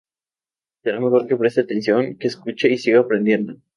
Será 0.81 0.99
mejor 0.99 1.27
que 1.27 1.37
preste 1.37 1.61
atención, 1.61 2.17
que 2.17 2.25
escuche 2.25 2.67
y 2.71 2.77
siga 2.79 3.01
aprendiendo. 3.01 3.53